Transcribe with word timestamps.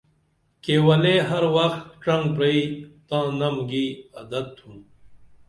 کیولے 0.63 1.15
ہر 1.29 1.43
وخ 1.55 1.73
ڇھنگ 2.01 2.25
پرئی 2.35 2.61
تاں 3.07 3.27
نم 3.39 3.55
گی 3.69 3.85
عدت 4.19 4.45
تُھم 4.57 4.73